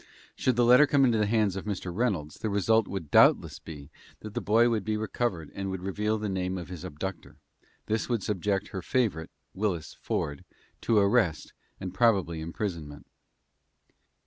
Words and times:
Should 0.35 0.55
the 0.55 0.65
letter 0.65 0.87
come 0.87 1.05
into 1.05 1.19
the 1.19 1.27
hands 1.27 1.55
of 1.55 1.65
Mr. 1.65 1.95
Reynolds, 1.95 2.39
the 2.39 2.49
result 2.49 2.87
would 2.87 3.11
doubtless 3.11 3.59
be 3.59 3.91
that 4.21 4.33
the 4.33 4.41
boy 4.41 4.67
would 4.67 4.83
be 4.83 4.97
recovered, 4.97 5.51
and 5.53 5.69
would 5.69 5.83
reveal 5.83 6.17
the 6.17 6.27
name 6.27 6.57
of 6.57 6.69
his 6.69 6.83
abductor. 6.83 7.37
This 7.85 8.09
would 8.09 8.23
subject 8.23 8.69
her 8.69 8.81
favorite, 8.81 9.29
Willis 9.53 9.93
Ford, 10.01 10.43
to 10.81 10.97
arrest, 10.97 11.53
and 11.79 11.93
probably 11.93 12.41
imprisonment. 12.41 13.05